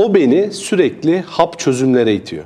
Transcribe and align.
o 0.00 0.14
beni 0.14 0.52
sürekli 0.52 1.20
hap 1.20 1.58
çözümlere 1.58 2.14
itiyor. 2.14 2.44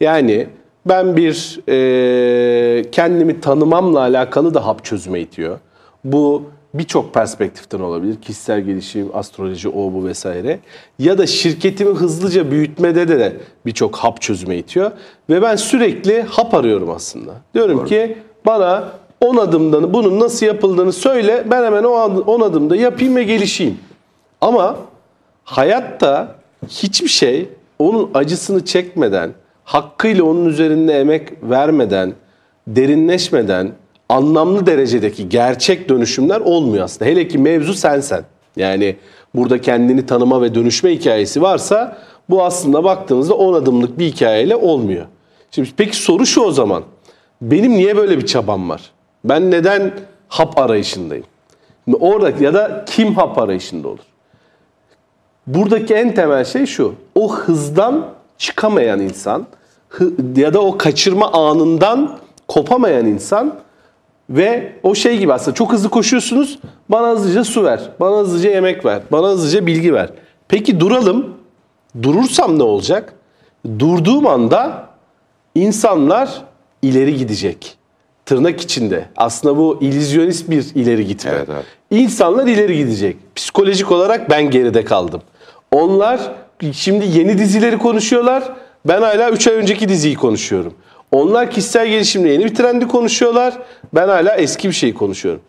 Yani 0.00 0.46
ben 0.86 1.16
bir 1.16 1.60
e, 1.68 2.90
kendimi 2.90 3.40
tanımamla 3.40 4.00
alakalı 4.00 4.54
da 4.54 4.66
hap 4.66 4.84
çözüme 4.84 5.20
itiyor. 5.20 5.58
Bu 6.04 6.42
birçok 6.74 7.14
perspektiften 7.14 7.80
olabilir. 7.80 8.16
Kişisel 8.20 8.60
gelişim, 8.60 9.10
astroloji, 9.14 9.68
o 9.68 9.92
bu 9.92 10.04
vesaire. 10.04 10.58
Ya 10.98 11.18
da 11.18 11.26
şirketimi 11.26 11.90
hızlıca 11.90 12.50
büyütmede 12.50 13.08
de, 13.08 13.18
de 13.18 13.36
birçok 13.66 13.96
hap 13.96 14.20
çözüme 14.20 14.56
itiyor. 14.56 14.90
Ve 15.30 15.42
ben 15.42 15.56
sürekli 15.56 16.22
hap 16.22 16.54
arıyorum 16.54 16.90
aslında. 16.90 17.32
Diyorum 17.54 17.84
ki 17.84 18.18
bana 18.46 18.92
10 19.20 19.36
adımdan 19.36 19.94
bunun 19.94 20.20
nasıl 20.20 20.46
yapıldığını 20.46 20.92
söyle. 20.92 21.44
Ben 21.50 21.64
hemen 21.64 21.84
o 21.84 21.90
10 21.90 22.40
adımda 22.40 22.76
yapayım 22.76 23.16
ve 23.16 23.22
gelişeyim. 23.22 23.78
Ama 24.40 24.76
hayatta 25.44 26.36
hiçbir 26.68 27.08
şey 27.08 27.48
onun 27.78 28.10
acısını 28.14 28.64
çekmeden, 28.64 29.30
hakkıyla 29.64 30.24
onun 30.24 30.46
üzerinde 30.46 31.00
emek 31.00 31.28
vermeden, 31.42 32.14
derinleşmeden, 32.66 33.72
anlamlı 34.08 34.66
derecedeki 34.66 35.28
gerçek 35.28 35.88
dönüşümler 35.88 36.40
olmuyor 36.40 36.84
aslında. 36.84 37.10
Hele 37.10 37.28
ki 37.28 37.38
mevzu 37.38 37.74
sensen. 37.74 38.24
Yani 38.56 38.96
burada 39.34 39.60
kendini 39.60 40.06
tanıma 40.06 40.42
ve 40.42 40.54
dönüşme 40.54 40.90
hikayesi 40.90 41.42
varsa 41.42 41.98
bu 42.30 42.44
aslında 42.44 42.84
baktığımızda 42.84 43.34
10 43.34 43.54
adımlık 43.54 43.98
bir 43.98 44.04
hikayeyle 44.04 44.56
olmuyor. 44.56 45.06
Şimdi 45.50 45.68
peki 45.76 45.96
soru 45.96 46.26
şu 46.26 46.40
o 46.40 46.50
zaman. 46.50 46.82
Benim 47.42 47.72
niye 47.72 47.96
böyle 47.96 48.18
bir 48.18 48.26
çabam 48.26 48.70
var? 48.70 48.90
Ben 49.24 49.50
neden 49.50 49.92
hap 50.28 50.58
arayışındayım? 50.58 51.24
Orada 52.00 52.44
ya 52.44 52.54
da 52.54 52.84
kim 52.88 53.14
hap 53.14 53.38
arayışında 53.38 53.88
olur? 53.88 53.98
Buradaki 55.46 55.94
en 55.94 56.14
temel 56.14 56.44
şey 56.44 56.66
şu. 56.66 56.94
O 57.14 57.34
hızdan 57.34 58.06
çıkamayan 58.38 59.00
insan 59.00 59.46
ya 60.36 60.54
da 60.54 60.60
o 60.60 60.78
kaçırma 60.78 61.32
anından 61.32 62.18
kopamayan 62.48 63.06
insan 63.06 63.54
ve 64.30 64.72
o 64.82 64.94
şey 64.94 65.18
gibi 65.18 65.32
aslında 65.32 65.54
çok 65.54 65.72
hızlı 65.72 65.88
koşuyorsunuz. 65.88 66.58
Bana 66.88 67.10
hızlıca 67.10 67.44
su 67.44 67.64
ver. 67.64 67.80
Bana 68.00 68.16
hızlıca 68.16 68.50
yemek 68.50 68.84
ver. 68.84 69.02
Bana 69.12 69.28
hızlıca 69.28 69.66
bilgi 69.66 69.94
ver. 69.94 70.10
Peki 70.48 70.80
duralım. 70.80 71.36
Durursam 72.02 72.58
ne 72.58 72.62
olacak? 72.62 73.14
Durduğum 73.78 74.26
anda 74.26 74.86
insanlar 75.54 76.42
ileri 76.82 77.16
gidecek. 77.16 77.78
Tırnak 78.26 78.60
içinde. 78.60 79.04
Aslında 79.16 79.56
bu 79.56 79.78
illüzyonist 79.80 80.50
bir 80.50 80.64
ileri 80.74 81.06
gitme. 81.06 81.30
Evet, 81.36 81.48
evet. 81.52 81.64
İnsanlar 81.90 82.46
ileri 82.46 82.76
gidecek. 82.76 83.16
Psikolojik 83.36 83.92
olarak 83.92 84.30
ben 84.30 84.50
geride 84.50 84.84
kaldım. 84.84 85.22
Onlar 85.72 86.20
şimdi 86.72 87.06
yeni 87.18 87.38
dizileri 87.38 87.78
konuşuyorlar. 87.78 88.52
Ben 88.84 89.02
hala 89.02 89.30
3 89.30 89.46
ay 89.46 89.54
önceki 89.54 89.88
diziyi 89.88 90.14
konuşuyorum. 90.14 90.74
Onlar 91.12 91.50
kişisel 91.50 91.88
gelişimle 91.88 92.32
yeni 92.32 92.44
bir 92.44 92.54
trendi 92.54 92.88
konuşuyorlar. 92.88 93.54
Ben 93.94 94.08
hala 94.08 94.36
eski 94.36 94.68
bir 94.68 94.74
şeyi 94.74 94.94
konuşuyorum. 94.94 95.40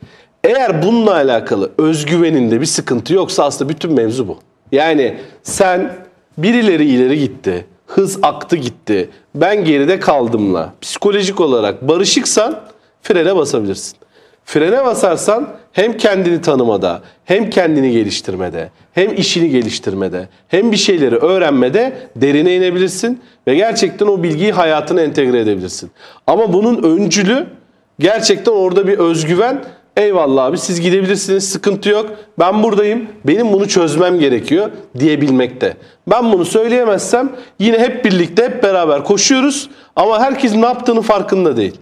Eğer 0.43 0.83
bununla 0.83 1.13
alakalı 1.13 1.71
özgüveninde 1.77 2.61
bir 2.61 2.65
sıkıntı 2.65 3.13
yoksa 3.13 3.43
aslında 3.43 3.69
bütün 3.69 3.93
mevzu 3.93 4.27
bu. 4.27 4.37
Yani 4.71 5.17
sen 5.43 5.93
birileri 6.37 6.85
ileri 6.85 7.19
gitti, 7.19 7.65
hız 7.87 8.19
aktı 8.21 8.55
gitti, 8.55 9.09
ben 9.35 9.65
geride 9.65 9.99
kaldımla 9.99 10.73
psikolojik 10.81 11.41
olarak 11.41 11.87
barışıksan 11.87 12.59
frene 13.07 13.35
basabilirsin. 13.35 13.97
Frene 14.45 14.85
basarsan 14.85 15.47
hem 15.73 15.97
kendini 15.97 16.41
tanımada, 16.41 17.01
hem 17.25 17.49
kendini 17.49 17.91
geliştirmede, 17.91 18.69
hem 18.93 19.15
işini 19.15 19.49
geliştirmede, 19.49 20.27
hem 20.47 20.71
bir 20.71 20.77
şeyleri 20.77 21.15
öğrenmede 21.15 21.93
derine 22.15 22.55
inebilirsin 22.55 23.21
ve 23.47 23.55
gerçekten 23.55 24.07
o 24.07 24.23
bilgiyi 24.23 24.51
hayatına 24.51 25.01
entegre 25.01 25.39
edebilirsin. 25.39 25.91
Ama 26.27 26.53
bunun 26.53 26.83
öncülü 26.83 27.47
gerçekten 27.99 28.51
orada 28.51 28.87
bir 28.87 28.97
özgüven. 28.97 29.63
Eyvallah 29.97 30.45
abi 30.45 30.57
siz 30.57 30.81
gidebilirsiniz 30.81 31.49
sıkıntı 31.49 31.89
yok. 31.89 32.11
Ben 32.39 32.63
buradayım. 32.63 33.07
Benim 33.25 33.53
bunu 33.53 33.67
çözmem 33.67 34.19
gerekiyor 34.19 34.71
diyebilmekte. 34.99 35.77
Ben 36.07 36.33
bunu 36.33 36.45
söyleyemezsem 36.45 37.31
yine 37.59 37.79
hep 37.79 38.05
birlikte 38.05 38.43
hep 38.43 38.63
beraber 38.63 39.03
koşuyoruz 39.03 39.69
ama 39.95 40.19
herkes 40.19 40.55
ne 40.55 40.65
yaptığını 40.65 41.01
farkında 41.01 41.57
değil. 41.57 41.75